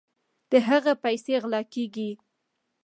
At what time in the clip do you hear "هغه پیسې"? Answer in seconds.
0.67-1.33